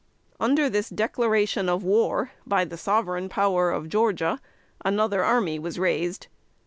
Under 0.39 0.67
this 0.67 0.89
declaration 0.89 1.69
of 1.69 1.83
war 1.83 2.31
by 2.47 2.65
the 2.65 2.75
sovereign 2.75 3.29
power 3.29 3.69
of 3.69 3.87
Georgia, 3.87 4.41
another 4.83 5.23
army 5.23 5.59
was 5.59 5.77
raised. 5.77 6.25